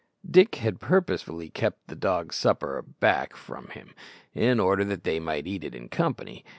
Dick 0.27 0.55
had 0.55 0.79
purposely 0.79 1.51
kept 1.51 1.85
the 1.87 1.95
dog's 1.95 2.35
supper 2.35 2.81
back 2.99 3.35
from 3.35 3.67
him, 3.67 3.93
in 4.33 4.59
order 4.59 4.83
that 4.83 5.03
they 5.03 5.19
might 5.19 5.45
eat 5.45 5.63
it 5.63 5.75
in 5.75 5.89
company. 5.89 6.43